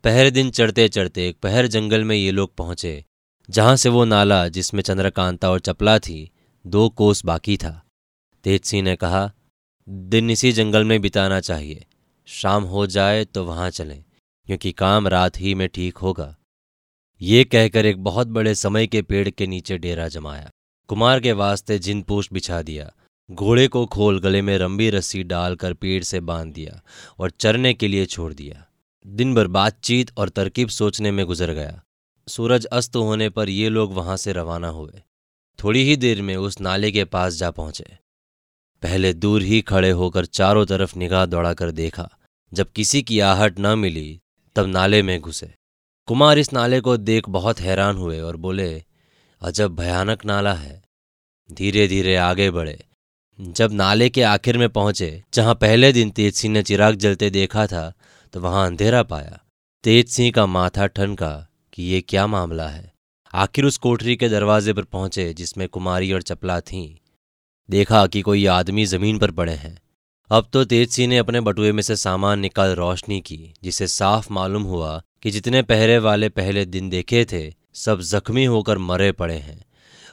पहले 0.04 0.32
दिन 0.32 0.50
चढ़ते 0.50 0.88
चढ़ते 0.90 1.36
पहर 1.44 1.68
जंगल 1.68 2.04
में 2.04 2.16
ये 2.16 2.32
लोग 2.32 2.56
पहुँचे, 2.56 3.06
जहाँ 3.50 3.76
से 3.76 3.90
वो 3.90 4.06
नाला, 4.06 4.48
जिसमें 4.48 4.82
चंद्रकांता 4.82 5.52
और 5.52 5.60
चपला 5.60 6.00
थी, 6.00 6.32
दो 6.68 6.90
कोस 6.90 7.26
बाकी 7.26 7.58
था। 7.58 7.89
तेज 8.44 8.62
सिंह 8.62 8.84
ने 8.84 8.96
कहा, 8.96 9.32
दिन 9.88 10.30
इसी 10.30 10.52
जंगल 10.52 10.84
में 10.84 11.00
बिताना 11.02 11.40
चाहिए। 11.40 11.86
शाम 12.28 12.64
हो 12.64 12.86
जाए 12.88 13.26
तो 13.26 13.44
वहाँ 13.46 13.70
चलें, 13.70 14.04
क्योंकि 14.48 14.72
काम 14.72 15.08
रात 15.08 15.40
ही 15.40 15.56
में 15.56 15.68
ठीक 15.70 15.98
होगा। 15.98 16.36
ये 17.22 17.44
कहकर 17.44 17.86
एक 17.86 18.04
बहुत 18.04 18.28
बड़े 18.28 18.56
समय 18.56 18.88
के 18.88 19.02
पेड़ 19.02 19.30
के 19.30 19.48
नीचे 19.48 19.78
डेरा 19.78 20.08
जमाया। 20.08 20.50
कुमार 20.90 21.20
के 21.20 21.32
वास्ते 21.32 21.80
जिन 21.80 22.02
पोष 22.02 22.30
बिछा 22.34 22.62
दिया, 22.62 22.92
घोड़े 23.30 23.68
को 23.68 23.86
खोल 23.86 24.20
गले 24.20 24.42
में 24.42 24.58
रंबी 24.58 24.90
रस्सी 24.90 25.24
डालकर 25.24 25.74
पेड़ 25.74 26.04
से 26.04 26.20
बाँध 26.20 26.54
दिया 26.54 26.82
और 27.20 27.30
चरने 27.30 27.74
के 27.74 27.88
लिए 27.88 28.06
छोड़ 28.06 28.34
दिया। 28.34 28.66
दिन 29.06 29.36
भर 29.36 29.48
बातचीत 29.48 30.12
और 30.18 30.30
तरकीब 30.30 30.70
सोचने 30.70 31.12
में 31.12 31.26
गुजर 31.26 31.52
गया। 31.52 31.82
सूरज 32.28 32.66
अस्त 32.66 32.96
होने 32.96 33.30
पर 33.30 33.50
ये 33.50 33.70
लोग 33.70 33.94
वहाँ 33.94 34.18
से 34.18 34.34
रवाना 34.34 34.68
हुए। 34.68 35.02
थोड़ी 35.60 35.84
ही 35.84 35.96
देर 35.96 36.22
में 36.22 36.36
उस 36.36 36.60
नाले 36.62 36.92
के 36.92 37.04
पास 37.06 37.34
जा 37.34 37.52
पहुँचे। 37.52 37.86
पहले 38.84 39.14
दूर 39.14 39.42
ही 39.42 39.62
खड़े 39.62 39.90
होकर 39.92 40.26
चारों 40.26 40.66
तरफ़ 40.66 40.98
निगाह 40.98 41.26
दौड़ाकर 41.26 41.72
देखा। 41.72 42.10
जब 42.52 42.72
किसी 42.72 43.02
की 43.02 43.20
आहट 43.20 43.60
न 43.60 43.78
मिली, 43.80 44.20
तब 44.56 44.68
नाले 44.68 45.02
में 45.02 45.20
घुसे। 45.22 45.54
कुमार 46.08 46.38
इस 46.38 46.54
नाले 46.54 46.80
को 46.82 46.98
देख 46.98 47.30
बहुत 47.30 47.60
हैरान 47.60 47.96
हुए 47.96 48.20
और 48.20 48.36
बोले, 48.36 48.84
अजब 49.42 49.76
भयानक 49.76 50.26
नाला 50.26 50.54
है। 50.54 50.82
धीरे 51.50 51.88
धीरे 51.88 52.16
आगे 52.16 52.50
बढ़े। 52.52 52.86
जब 53.40 53.72
नाले 53.72 54.10
के 54.10 54.22
आखिर 54.22 54.58
में 54.58 54.70
पहुँचे, 54.70 55.24
जहाँ 55.34 55.56
पहले 55.56 55.92
दिन 55.94 56.10
तेज 56.10 56.34
सिंह 56.34 56.54
ने 56.54 56.64
चिराग 56.64 56.96
जलते 56.96 57.30
देखा 57.30 57.68
था 57.68 57.92
तो 58.34 58.40
वहाँ 58.40 58.66
अंधेरा 58.68 59.04
पाया। 59.04 59.40
तेज 59.84 60.10
सिंह 60.10 60.32
का 60.32 60.46
माथा 60.46 60.88
ठनका 60.88 61.48
कि 61.74 61.84
ये 61.84 62.02
क्या 62.02 62.28
मामला 62.28 62.68
है। 62.68 62.92
आखिर 63.34 63.66
उस 63.66 63.78
कोठरी 63.78 64.16
के 64.16 64.30
दरवाजे 64.30 64.74
पर 64.74 64.84
पहुँचे, 64.84 65.34
जिसमें 65.34 65.68
कुमारी 65.70 66.12
और 66.14 66.22
चपला 66.22 66.60
थीं। 66.62 67.09
देखा 67.70 68.08
कि 68.08 68.22
कोई 68.22 68.46
आदमी 68.46 68.86
ज़मीन 68.86 69.18
पर 69.20 69.32
पड़े 69.32 69.54
हैं। 69.54 69.82
अब 70.30 70.48
तो 70.54 70.66
तेज 70.66 70.90
सिंह 70.90 71.08
ने 71.08 71.18
अपने 71.18 71.42
बटुए 71.42 71.72
में 71.72 71.84
से 71.84 71.96
सामान 71.96 72.40
निकाल 72.40 72.70
रोशनी 72.70 73.22
की, 73.22 73.54
जिसे 73.64 73.88
साफ़ 73.88 74.34
मालूम 74.34 74.64
हुआ 74.64 75.02
कि 75.24 75.32
जितने 75.32 75.62
पहरे 75.62 75.98
वाले 75.98 76.30
पहले 76.30 76.66
दिन 76.66 76.90
देखे 76.90 77.26
थे, 77.26 77.54
सब 77.74 78.02
जख्मी 78.02 78.46
होकर 78.46 78.78
मरे 78.78 79.12
पड़े 79.12 79.38
हैं। 79.38 79.66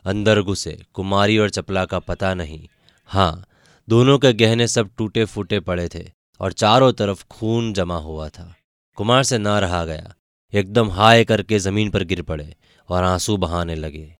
अंदर 0.05 0.43
घुसे, 0.43 0.83
कुमारी 0.93 1.39
और 1.39 1.51
चपला 1.51 1.85
का 1.85 1.99
पता 1.99 2.35
नहीं। 2.35 2.69
हाँ 3.05 3.45
दोनों 3.89 4.19
के 4.19 4.33
गहने 4.33 4.69
सब 4.69 4.91
टूटे 4.97 5.25
फूटे 5.25 5.61
पड़े 5.61 5.89
थे 5.95 6.11
और 6.41 6.53
चारों 6.53 6.93
तरफ़ 6.93 7.25
खून 7.31 7.73
जमा 7.73 7.97
हुआ 7.97 8.29
था। 8.29 8.55
कुमार 8.95 9.23
से 9.23 9.39
ना 9.39 9.59
रहा 9.59 9.85
गया। 9.85 10.15
एकदम 10.55 10.91
हाय 10.91 11.25
करके 11.25 11.59
ज़मीन 11.59 11.91
पर 11.91 12.05
गिर 12.05 12.23
पड़े 12.23 12.55
और 12.89 13.05
आँसू 13.05 13.37
बहाने 13.37 13.75
लगे। 13.75 14.17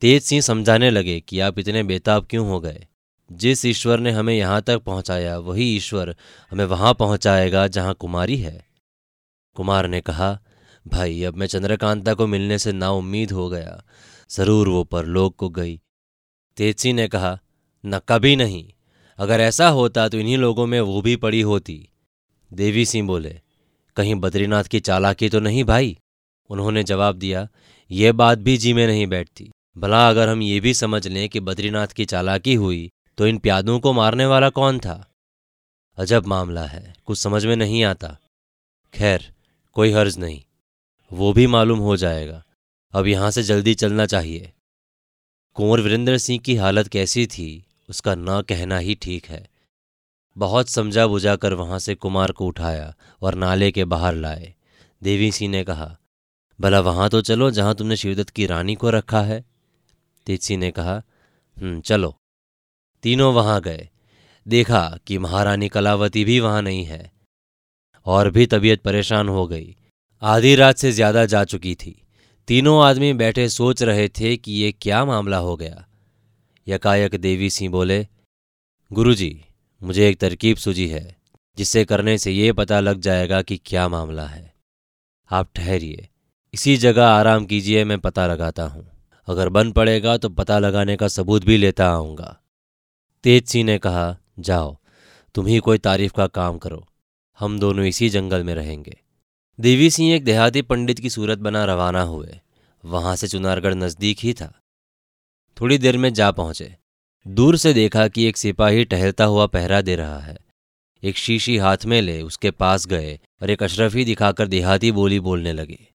तेज 0.00 0.22
सिंह 0.22 0.40
समझाने 0.40 0.90
लगे 0.90 1.20
कि 1.20 1.40
आप 1.40 1.58
इतने 1.58 1.82
बेताब 1.82 2.26
क्यों 2.30 2.48
हो 2.48 2.60
गए? 2.60 2.86
जिस 3.32 3.64
ईश्वर 3.64 4.00
ने 4.00 4.10
हमें 4.10 4.34
यहाँ 4.34 4.62
तक 4.62 4.78
पहुँचाया, 4.78 5.38
वही 5.38 5.76
ईश्वर 5.76 6.16
हमें 6.50 6.64
वहाँ 6.64 6.94
पहुंचाएगा 6.94 7.66
जहाँ 7.66 7.94
कुमारी 7.94 8.36
है। 8.36 8.66
कुमार 9.54 9.88
ने 9.88 10.00
कहा, 10.00 10.40
भाई, 10.88 11.22
अब 11.22 11.34
मैं 11.34 11.46
चंद्रकांता 11.46 12.14
को 12.14 12.26
मिलने 12.26 12.58
से 12.58 12.72
ना 12.72 12.90
उम्मीद 12.90 13.32
हो 13.32 13.48
गया। 13.48 13.84
ज़रूर 14.30 14.68
वो 14.68 14.84
परलोक 14.84 15.36
को 15.36 15.48
गई। 15.48 15.80
तेज 16.56 16.76
सिंह 16.76 16.94
ने 16.94 17.08
कहा, 17.08 17.38
न, 17.86 17.98
कभी 18.08 18.36
नहीं। 18.36 18.68
अगर 19.18 19.40
ऐसा 19.40 19.68
होता 19.68 20.08
तो 20.08 20.18
इन्हीं 20.18 20.38
लोगों 20.38 20.66
में 20.66 20.80
वो 20.80 21.02
भी 21.02 21.16
पड़ी 21.16 21.40
होती। 21.40 21.88
देवी 22.52 22.86
सिंह 22.86 23.06
बोले, 23.06 23.40
कहीं 23.96 24.14
बद्रीनाथ 24.14 24.64
की 24.64 24.80
चालाकी 24.80 25.28
तो 25.28 25.40
नहीं 25.40 25.64
भाई? 25.64 25.98
उन्होंने 26.50 26.82
जवाब 26.82 27.16
दिया, 27.16 27.48
ये 27.90 28.12
बात 28.12 28.38
भी 28.38 28.56
जी 28.56 28.72
में 28.72 28.86
नहीं 28.86 29.06
बैठती। 29.06 29.50
भला 29.80 30.08
अगर 30.08 30.28
हम 30.28 30.42
ये 30.42 30.60
भी 30.60 30.72
समझ 30.74 31.06
लें 31.08 31.28
कि 31.28 31.40
बद्रीनाथ 31.40 31.86
की 31.86 32.04
चालाकी 32.04 32.54
हुई 32.54 32.90
तो 33.18 33.26
इन 33.26 33.38
प्यादों 33.38 33.78
को 33.80 33.92
मारने 33.92 34.26
वाला 34.26 34.48
कौन 34.48 34.78
था? 34.78 35.06
अजब 35.98 36.26
मामला 36.26 36.64
है, 36.64 36.94
कुछ 37.06 37.18
समझ 37.18 37.44
में 37.46 37.54
नहीं 37.56 37.82
आता। 37.84 38.16
खैर, 38.94 39.32
कोई 39.72 39.92
हर्ज 39.92 40.18
नहीं, 40.18 40.40
वो 41.10 41.32
भी 41.32 41.46
मालूम 41.46 41.78
हो 41.78 41.96
जाएगा। 41.96 42.42
अब 42.94 43.06
यहाँ 43.06 43.30
से 43.30 43.42
जल्दी 43.42 43.74
चलना 43.74 44.06
चाहिए। 44.06 44.52
कुंवर 45.56 45.80
वीरेंद्र 45.80 46.18
सिंह 46.18 46.38
की 46.38 46.56
हालत 46.56 46.88
कैसी 46.88 47.26
थी, 47.26 47.64
उसका 47.88 48.14
न 48.14 48.40
कहना 48.42 48.78
ही 48.78 48.94
ठीक 48.94 49.26
है। 49.26 49.46
बहुत 50.36 50.68
समझा 50.68 51.06
बुझा 51.06 51.36
कर 51.36 51.52
वहाँ 51.52 51.78
से 51.78 51.94
कुमार 51.94 52.32
को 52.32 52.46
उठाया 52.46 52.94
और 53.22 53.34
नाले 53.34 53.70
के 53.72 53.84
बाहर 53.84 54.14
लाए। 54.14 54.54
देवी 55.02 55.30
सिंह 55.32 55.50
ने 55.50 55.64
कहा, 55.64 55.96
भला 56.58 56.80
वहाँ 56.80 57.08
तो 57.10 57.20
चलो 57.22 57.50
जहाँ 57.50 57.74
तुमने 57.74 57.96
शिवदत्त 57.96 58.30
की 58.30 58.46
रानी 58.46 58.74
को 58.74 58.90
रखा 58.90 59.20
है। 59.20 59.49
तेज 60.30 60.42
सिंह 60.42 60.60
ने 60.60 60.70
कहा 60.70 61.02
हम्म 61.56 61.80
चलो। 61.80 62.20
तीनों 63.02 63.34
वहाँ 63.34 63.60
गए। 63.60 63.88
देखा 64.48 64.98
कि 65.06 65.18
महारानी 65.18 65.68
कलावती 65.68 66.24
भी 66.24 66.40
वहाँ 66.40 66.62
नहीं 66.62 66.84
है। 66.84 67.12
और 68.06 68.30
भी 68.30 68.46
तबीयत 68.46 68.82
परेशान 68.82 69.28
हो 69.28 69.46
गई। 69.46 69.76
आधी 70.22 70.54
रात 70.54 70.76
से 70.76 70.92
ज़्यादा 70.92 71.24
जा 71.24 71.44
चुकी 71.44 71.74
थी। 71.74 72.06
तीनों 72.48 72.84
आदमी 72.84 73.12
बैठे 73.12 73.48
सोच 73.48 73.82
रहे 73.82 74.08
थे 74.08 74.36
कि 74.36 74.52
ये 74.52 74.72
क्या 74.72 75.04
मामला 75.04 75.36
हो 75.36 75.56
गया। 75.56 75.88
यकायक 76.68 77.14
देवी 77.14 77.50
सिंह 77.50 77.70
बोले, 77.70 78.06
गुरुजी, 78.92 79.44
मुझे 79.82 80.08
एक 80.08 80.18
तरकीब 80.18 80.56
सूझी 80.56 80.88
है 80.88 81.16
जिसे 81.58 81.84
करने 81.84 82.18
से 82.18 82.32
ये 82.32 82.52
पता 82.52 82.80
लग 82.80 83.00
जाएगा 83.00 83.42
कि 83.42 83.56
क्या 83.56 83.88
मामला 83.88 84.26
है। 84.26 84.54
आप 85.30 85.50
ठहरिए। 85.56 86.08
इसी 86.54 86.76
जगह 86.76 87.06
आराम 87.06 87.46
कीजिए, 87.46 87.84
मैं 87.84 88.00
पता 88.00 88.26
लगाता 88.26 88.64
हूँ। 88.64 88.89
अगर 89.26 89.48
बन 89.48 89.72
पड़ेगा 89.72 90.16
तो 90.16 90.28
पता 90.28 90.58
लगाने 90.58 90.96
का 90.96 91.08
सबूत 91.08 91.44
भी 91.44 91.56
लेता 91.56 91.90
आऊँगा। 91.90 92.40
तेज 93.24 93.46
सिंह 93.46 93.64
ने 93.64 93.78
कहा, 93.78 94.16
जाओ, 94.38 94.76
तुम 95.34 95.46
ही 95.46 95.58
कोई 95.58 95.78
तारीफ़ 95.78 96.12
का 96.12 96.26
काम 96.26 96.58
करो। 96.58 96.86
हम 97.38 97.60
दोनों 97.60 97.84
इसी 97.84 98.08
जंगल 98.08 98.44
में 98.44 98.54
रहेंगे। 98.54 99.00
देवी 99.60 99.90
सिंह 99.90 100.12
एक 100.12 100.24
देहाती 100.24 100.62
पंडित 100.62 101.00
की 101.00 101.10
सूरत 101.10 101.38
बना 101.38 101.64
रवाना 101.64 102.02
हुए। 102.02 102.40
वहाँ 102.84 103.16
से 103.16 103.28
चुनारगढ़ 103.28 103.74
नज़दीक 103.74 104.18
ही 104.18 104.32
था। 104.32 104.60
थोड़ी 105.60 105.78
देर 105.78 105.98
में 105.98 106.14
जा 106.14 106.30
पहुँचे। 106.30 106.76
दूर 107.28 107.56
से 107.56 107.72
देखा 107.72 108.08
कि 108.08 108.24
एक 108.24 108.36
सिपाही 108.36 108.84
टहलता 108.84 109.24
हुआ 109.24 109.46
पहरा 109.46 109.80
दे 109.80 109.96
रहा 109.96 110.18
है। 110.18 110.38
एक 111.02 111.16
शीशी 111.16 111.56
हाथ 111.56 111.76
में 111.86 112.02
ले, 112.02 112.22
उसके 112.22 112.50
पास 112.50 112.86
गए 112.86 113.20
और 113.42 113.50
एक 113.50 113.62
अशरफी 113.62 114.04
दिखाकर 114.04 114.46
देहाती 114.46 114.92
बोली 114.92 115.20
बोलने 115.20 115.52
लगे। 115.52 115.89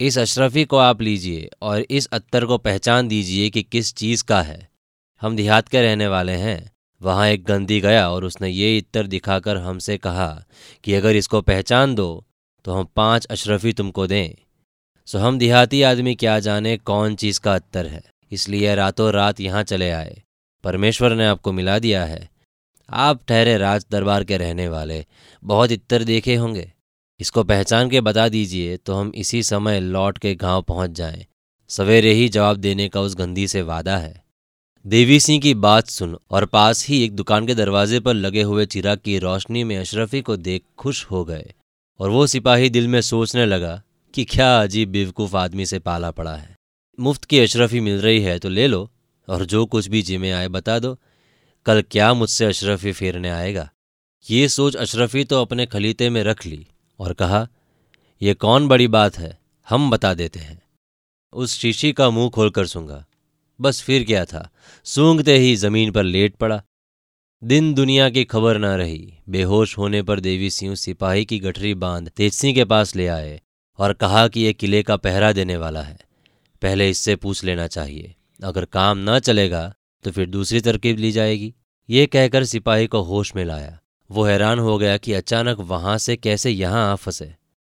इस 0.00 0.18
अशरफी 0.18 0.64
को 0.64 0.76
आप 0.76 1.02
लीजिए 1.02 1.50
और 1.62 1.86
इस 1.90 2.06
अत्तर 2.06 2.44
को 2.44 2.58
पहचान 2.58 3.08
दीजिए 3.08 3.50
कि 3.50 3.62
किस 3.62 3.94
चीज़ 3.94 4.24
का 4.24 4.42
है। 4.42 4.68
हम 5.20 5.36
देहात 5.36 5.68
के 5.68 5.82
रहने 5.82 6.06
वाले 6.06 6.32
हैं। 6.32 6.70
वहाँ 7.02 7.28
एक 7.28 7.44
गंदी 7.44 7.80
गया 7.80 8.10
और 8.10 8.24
उसने 8.24 8.48
ये 8.48 8.78
इत्तर 8.78 9.06
दिखाकर 9.06 9.56
हमसे 9.56 9.98
कहा 9.98 10.44
कि 10.84 10.94
अगर 10.94 11.16
इसको 11.16 11.40
पहचान 11.40 11.94
दो 11.94 12.24
तो 12.64 12.72
हम 12.72 12.88
पाँच 12.96 13.26
अशरफी 13.26 13.72
तुमको 13.72 14.06
दें। 14.06 14.34
सो 15.06 15.18
हम 15.18 15.38
देहाती 15.38 15.82
आदमी 15.82 16.14
क्या 16.14 16.38
जाने 16.40 16.76
कौन 16.76 17.14
चीज़ 17.14 17.40
का 17.40 17.54
अत्तर 17.54 17.86
है। 17.86 18.02
इसलिए 18.32 18.74
रातों 18.74 19.12
रात 19.12 19.40
यहाँ 19.40 19.62
चले 19.62 19.90
आए। 19.90 20.22
परमेश्वर 20.64 21.14
ने 21.14 21.26
आपको 21.26 21.52
मिला 21.52 21.78
दिया 21.78 22.04
है। 22.04 22.28
आप 22.90 23.20
ठहरे 23.28 23.58
राज 23.58 23.86
दरबार 23.90 24.24
के 24.24 24.36
रहने 24.36 24.68
वाले। 24.68 25.04
बहुत 25.44 25.70
इत्तर 25.70 26.04
देखे 26.04 26.34
होंगे। 26.34 26.72
इसको 27.20 27.42
पहचान 27.44 27.90
के 27.90 28.00
बता 28.00 28.28
दीजिए 28.28 28.76
तो 28.76 28.94
हम 28.94 29.12
इसी 29.14 29.42
समय 29.42 29.80
लौट 29.80 30.18
के 30.18 30.34
गाँव 30.34 30.62
पहुँच 30.62 30.90
जाएँ। 30.90 31.24
सवेरे 31.70 32.12
ही 32.12 32.28
जवाब 32.28 32.56
देने 32.56 32.88
का 32.88 33.00
उस 33.00 33.14
गंदी 33.16 33.46
से 33.48 33.62
वादा 33.62 33.96
है। 33.96 34.22
देवी 34.84 35.18
सिंह 35.20 35.40
की 35.40 35.54
बात 35.54 35.86
सुन 35.86 36.16
और 36.30 36.46
पास 36.46 36.86
ही 36.88 37.02
एक 37.04 37.14
दुकान 37.16 37.46
के 37.46 37.54
दरवाजे 37.54 38.00
पर 38.00 38.14
लगे 38.14 38.42
हुए 38.42 38.66
चिराग 38.66 38.98
की 38.98 39.18
रोशनी 39.18 39.62
में 39.64 39.76
अशरफी 39.76 40.20
को 40.22 40.36
देख 40.36 40.62
खुश 40.78 41.04
हो 41.04 41.24
गए 41.24 41.52
और 42.00 42.10
वो 42.10 42.26
सिपाही 42.26 42.70
दिल 42.70 42.88
में 42.88 43.00
सोचने 43.00 43.46
लगा 43.46 43.80
कि 44.14 44.24
क्या 44.24 44.56
अजीब 44.62 44.88
बेवकूफ़ 44.88 45.36
आदमी 45.36 45.66
से 45.66 45.78
पाला 45.78 46.10
पड़ा 46.10 46.34
है। 46.36 46.54
मुफ़्त 46.98 47.24
की 47.24 47.38
अशरफी 47.38 47.80
मिल 47.80 48.00
रही 48.00 48.20
है 48.20 48.38
तो 48.38 48.48
ले 48.48 48.66
लो 48.66 48.88
और 49.28 49.44
जो 49.44 49.64
कुछ 49.66 49.86
भी 49.88 50.02
जिम्मे 50.02 50.30
आए 50.30 50.48
बता 50.48 50.78
दो। 50.78 50.96
कल 51.66 51.82
क्या 51.90 52.12
मुझसे 52.14 52.44
अशरफी 52.44 52.92
फेरने 52.92 53.30
आएगा? 53.30 53.68
ये 54.26 54.48
सोच 54.48 54.76
अशरफी 54.76 55.24
तो 55.24 55.40
अपने 55.42 55.66
खलीते 55.66 56.10
में 56.10 56.22
रख 56.24 56.46
ली। 56.46 56.66
और 56.98 57.12
कहा 57.12 57.48
यह 58.22 58.34
कौन 58.34 58.68
बड़ी 58.68 58.88
बात 58.88 59.18
है? 59.18 59.38
हम 59.68 59.90
बता 59.90 60.14
देते 60.14 60.38
हैं। 60.38 60.62
उस 61.32 61.58
शीशी 61.58 61.92
का 61.92 62.10
मुँह 62.10 62.30
खोलकर 62.30 62.66
सूँगा 62.66 63.06
बस 63.60 63.80
फिर 63.82 64.04
क्या 64.04 64.24
था? 64.24 64.50
सूंघते 64.84 65.38
ही 65.38 65.56
ज़मीन 65.56 65.92
पर 65.92 66.02
लेट 66.02 66.36
पड़ा। 66.36 66.62
दिन 67.44 67.74
दुनिया 67.74 68.10
की 68.10 68.24
खबर 68.24 68.58
न 68.58 68.64
रही। 68.64 69.14
बेहोश 69.28 69.78
होने 69.78 70.02
पर 70.02 70.20
देवी 70.20 70.50
सिंह 70.50 70.74
सिपाही 70.74 71.24
की 71.24 71.38
गठरी 71.38 71.74
बाँध 71.74 72.08
तेज 72.08 72.32
सिंह 72.32 72.54
के 72.54 72.64
पास 72.64 72.96
ले 72.96 73.06
आए 73.06 73.40
और 73.78 73.92
कहा 73.92 74.28
कि 74.28 74.40
यह 74.40 74.52
किले 74.52 74.82
का 74.82 74.96
पहरा 74.96 75.32
देने 75.32 75.56
वाला 75.56 75.82
है। 75.82 75.98
पहले 76.62 76.90
इससे 76.90 77.16
पूछ 77.16 77.44
लेना 77.44 77.66
चाहिए। 77.66 78.14
अगर 78.44 78.64
काम 78.64 79.10
न 79.10 79.18
चलेगा 79.18 79.74
तो 80.04 80.10
फिर 80.10 80.26
दूसरी 80.26 80.60
तरकीब 80.60 80.98
ली 80.98 81.12
जाएगी। 81.12 81.54
ये 81.90 82.06
कहकर 82.06 82.44
सिपाही 82.44 82.86
को 82.86 83.02
होश 83.02 83.36
में 83.36 83.44
लाया। 83.44 83.78
वो 84.10 84.24
हैरान 84.24 84.58
हो 84.58 84.78
गया 84.78 84.96
कि 84.96 85.12
अचानक 85.12 85.58
वहाँ 85.58 85.98
से 85.98 86.16
कैसे 86.16 86.50
यहाँ 86.50 86.92
आ 86.92 86.94
फंसे। 86.94 87.34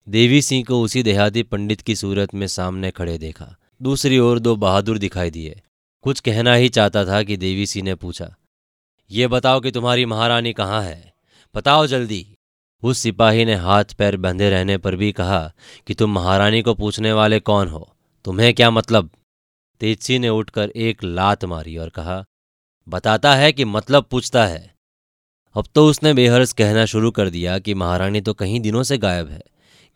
देवी 0.08 0.42
सिंह 0.42 0.64
को 0.64 0.80
उसी 0.82 1.02
देहाती 1.02 1.42
पंडित 1.42 1.80
की 1.80 1.96
सूरत 1.96 2.34
में 2.34 2.46
सामने 2.46 2.90
खड़े 2.90 3.18
देखा। 3.18 3.54
दूसरी 3.82 4.18
ओर 4.18 4.38
दो 4.38 4.56
बहादुर 4.56 4.98
दिखाई 4.98 5.30
दिए। 5.30 5.60
कुछ 6.02 6.20
कहना 6.20 6.54
ही 6.54 6.68
चाहता 6.68 7.04
था 7.04 7.22
कि 7.22 7.36
देवी 7.36 7.66
सिंह 7.66 7.84
ने 7.84 7.94
पूछा, 7.94 8.34
ये 9.10 9.26
बताओ 9.26 9.60
कि 9.60 9.70
तुम्हारी 9.70 10.04
महारानी 10.04 10.52
कहाँ 10.52 10.82
है? 10.82 11.12
बताओ 11.54 11.86
जल्दी। 11.86 12.26
उस 12.82 12.98
सिपाही 12.98 13.44
ने 13.44 13.54
हाथ 13.54 13.84
पैर 13.84 14.16
बंधे 14.16 14.50
रहने 14.50 14.78
पर 14.78 14.96
भी 14.96 15.12
कहा 15.12 15.52
कि, 15.86 15.94
तुम 15.94 16.12
महारानी 16.12 16.62
को 16.62 16.74
पूछने 16.74 17.12
वाले 17.12 17.40
कौन 17.40 17.68
हो? 17.68 17.96
तुम्हें 18.24 18.54
क्या 18.54 18.70
मतलब? 18.70 19.10
तेजसी 19.80 20.18
ने 20.18 20.28
उठकर 20.28 20.68
एक 20.68 21.04
लात 21.04 21.44
मारी 21.44 21.76
और 21.76 21.88
कहा, 21.88 22.24
बताता 22.88 23.34
है 23.34 23.52
कि 23.52 23.64
मतलब 23.64 24.04
पूछता 24.04 24.46
है। 24.46 24.77
अब 25.58 25.66
तो 25.74 25.84
उसने 25.86 26.12
बेहर्स 26.14 26.52
कहना 26.52 26.84
शुरू 26.84 27.10
कर 27.10 27.30
दिया 27.30 27.58
कि 27.58 27.74
महारानी 27.74 28.20
तो 28.20 28.34
कहीं 28.34 28.60
दिनों 28.60 28.82
से 28.82 28.98
गायब 28.98 29.28
है, 29.28 29.42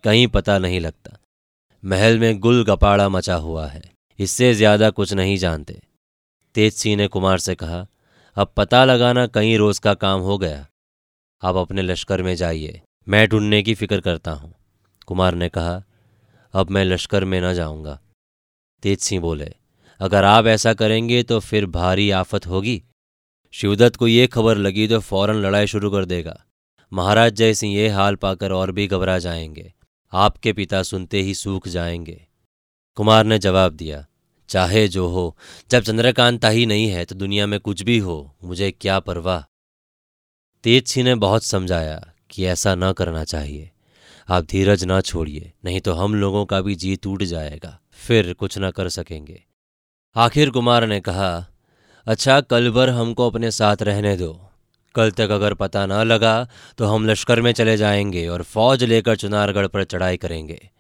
कहीं 0.05 0.27
पता 0.29 0.59
नहीं 0.59 0.81
लगता। 0.81 1.17
महल 1.83 2.19
में 2.19 2.39
गुल 2.41 2.65
गपाड़ा 2.65 3.09
मचा 3.09 3.35
हुआ 3.37 3.67
है, 3.67 3.83
इससे 4.19 4.53
ज़्यादा 4.55 4.91
कुछ 4.91 5.13
नहीं 5.13 5.37
जानते। 5.37 5.81
तेज 6.55 6.73
सिंह 6.75 6.97
ने 6.97 7.07
कुमार 7.07 7.39
से 7.39 7.55
कहा, 7.55 7.87
अब 8.37 8.53
पता 8.57 8.85
लगाना 8.85 9.27
कहीं 9.29 9.57
रोज 9.59 9.79
का 9.79 9.95
काम 9.95 10.21
हो 10.21 10.39
गया। 10.39 10.67
आप 11.43 11.57
अपने 11.57 11.83
लश्कर 11.83 12.23
में 12.23 12.35
जाइए, 12.37 12.81
मैं 13.07 13.27
ढूँढने 13.29 13.63
की 13.63 13.75
फ़िक्र 13.75 14.01
करता 14.01 14.31
हूँ। 14.33 14.55
कुमार 15.09 15.35
ने 15.35 15.49
कहा, 15.49 15.83
अब 16.55 16.71
मैं 16.71 16.85
लश्कर 16.85 17.25
में 17.25 17.41
न 17.41 17.55
जाऊँगा। 17.55 17.99
तेज 18.83 18.99
सिंह 19.01 19.23
बोले, 19.23 19.55
अगर 20.01 20.25
आप 20.27 20.47
ऐसा 20.49 20.75
करेंगे 20.75 21.23
तो 21.23 21.41
फिर 21.41 21.67
भारी 21.69 22.11
आफत 22.13 22.47
होगी। 22.47 22.83
शिवदत्त 23.55 23.97
को 23.97 24.09
ये 24.09 24.27
खबर 24.27 24.57
लगी 24.57 24.87
तो 24.89 25.01
फ़ौरन 25.01 25.37
लड़ाई 25.37 25.67
शुरू 25.67 25.91
कर 25.91 26.05
देगा। 26.05 26.45
महाराज 26.93 27.33
जय 27.33 27.55
सिंह 27.55 27.75
ये 27.75 27.89
हाल 27.89 28.15
पाकर 28.15 28.53
और 28.53 28.73
भी 28.73 28.87
घबरा 28.87 29.19
जाएँगे। 29.19 29.73
आपके 30.13 30.53
पिता 30.53 30.83
सुनते 30.83 31.21
ही 31.23 31.35
सूख 31.35 31.69
जाएँगे। 31.69 32.27
कुमार 32.97 33.25
ने 33.25 33.39
जवाब 33.39 33.73
दिया, 33.73 34.05
चाहे 34.49 34.89
जो 34.89 35.07
हो, 35.09 35.37
जब 35.71 35.83
चंद्रकांता 35.83 36.49
ही 36.49 36.67
नहीं 36.67 36.89
है 36.89 37.05
तो 37.05 37.15
दुनिया 37.15 37.47
में 37.47 37.59
कुछ 37.61 37.83
भी 37.83 37.99
हो, 37.99 38.37
मुझे 38.45 38.71
क्या 38.71 38.99
परवाह? 39.01 39.41
तेज 40.65 40.87
सिंह 40.87 41.05
ने 41.05 41.15
बहुत 41.15 41.45
समझाया 41.45 42.13
कि 42.31 42.45
ऐसा 42.45 42.75
न 42.75 42.93
करना 42.93 43.25
चाहिए। 43.25 43.71
आप 44.29 44.45
धीरज 44.45 44.85
न 44.85 45.01
छोड़िए, 45.01 45.53
नहीं 45.65 45.81
तो 45.81 45.93
हम 45.93 46.15
लोगों 46.15 46.45
का 46.47 46.61
भी 46.61 46.75
जी 46.75 46.97
टूट 46.97 47.23
जाएगा, 47.23 47.79
फिर 47.93 48.33
कुछ 48.33 48.59
न 48.59 48.71
कर 48.71 48.89
सकेंगे। 48.89 49.43
आखिर 50.17 50.51
कुमार 50.51 50.87
ने 50.87 51.01
कहा 51.01 51.47
अच्छा 52.07 52.41
कल 52.41 52.71
भर 52.71 52.91
हमको 52.91 53.31
अपने 53.31 53.51
साथ 53.51 53.83
रहने 53.83 54.17
दो। 54.17 54.49
कल 54.95 55.11
तक 55.11 55.31
अगर 55.31 55.55
पता 55.55 55.87
न 55.87 55.93
लगा 55.93 56.49
तो 56.79 56.87
हम 56.87 57.07
लश्कर 57.07 57.41
में 57.41 57.53
चले 57.53 57.77
जाएँगे 57.77 58.27
और 58.29 58.43
फौज 58.43 58.85
लेकर 58.85 59.17
चुनारगढ़ 59.17 59.67
पर 59.67 59.85
चढ़ाई 59.85 60.17
करेंगे। 60.17 60.71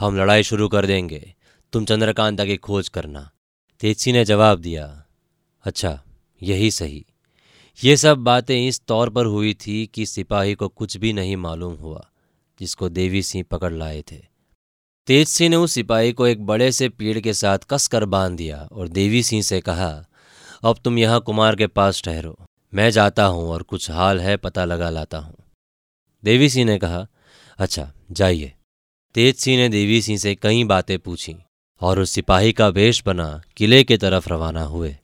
हम 0.00 0.16
लड़ाई 0.16 0.42
शुरू 0.42 0.68
कर 0.68 0.86
देंगे। 0.86 1.34
तुम 1.72 1.84
चंद्रकांता 1.84 2.44
की 2.44 2.56
खोज 2.56 2.88
करना। 2.88 3.30
तेजसी 3.80 4.12
ने 4.12 4.24
जवाब 4.24 4.58
दिया 4.58 5.04
अच्छा 5.64 6.02
यही 6.42 6.70
सही। 6.70 7.06
ये 7.84 7.96
सब 7.96 8.18
बातें 8.18 8.68
इस 8.68 8.80
तौर 8.88 9.10
पर 9.10 9.26
हुई 9.26 9.54
थी 9.54 9.86
कि 9.86 10.06
सिपाही 10.06 10.54
को 10.54 10.68
कुछ 10.68 10.96
भी 10.96 11.12
नहीं 11.12 11.36
मालूम 11.36 11.74
हुआ, 11.74 12.08
जिसको 12.60 12.88
देवी 12.88 13.22
सिंह 13.22 13.44
पकड़ 13.50 13.72
लाए 13.72 14.02
थे। 14.12 14.20
तेज 15.06 15.28
सिंह 15.28 15.50
ने 15.50 15.56
उस 15.56 15.72
सिपाही 15.72 16.12
को 16.12 16.26
एक 16.26 16.46
बड़े 16.46 16.72
से 16.72 16.88
पेड़ 16.88 17.18
के 17.20 17.32
साथ 17.34 17.58
कसकर 17.70 18.04
बाँध 18.04 18.36
दिया 18.36 18.68
और 18.72 18.88
देवी 18.88 19.22
सिंह 19.22 19.42
से 19.42 19.60
कहा 19.60 20.06
अब 20.62 20.78
तुम 20.84 20.98
यहाँ 20.98 21.20
कुमार 21.20 21.56
के 21.56 21.66
पास 21.66 22.02
ठहरो। 22.02 22.36
मैं 22.74 22.90
जाता 22.90 23.24
हूँ 23.24 23.48
और 23.48 23.62
कुछ 23.62 23.90
हाल 23.90 24.20
है 24.20 24.36
पता 24.36 24.64
लगा 24.64 24.90
लाता 24.90 25.18
हूँ। 25.18 25.34
देवी 26.24 26.48
सिंह 26.48 26.66
ने 26.66 26.78
कहा 26.78 27.06
अच्छा 27.58 27.92
जाइए। 28.10 28.52
तेज 29.14 29.36
सिंह 29.36 29.56
ने 29.56 29.68
देवी 29.68 30.02
सिंह 30.02 30.18
से 30.18 30.34
कई 30.34 30.64
बातें 30.64 30.98
पूछी 30.98 31.36
और 31.80 32.00
उस 32.00 32.10
सिपाही 32.10 32.52
का 32.52 32.68
वेश 32.68 33.02
बना 33.06 33.42
किले 33.56 33.84
की 33.84 33.96
तरफ़ 33.96 34.28
रवाना 34.28 34.62
हुए। 34.62 34.96